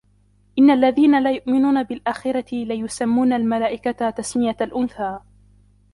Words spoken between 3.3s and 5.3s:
المَلائِكَةَ تَسمِيَةَ الأُنثى